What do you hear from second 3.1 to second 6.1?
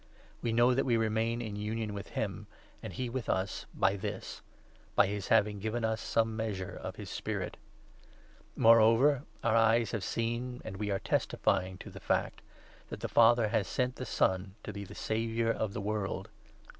us, by this— by his having given us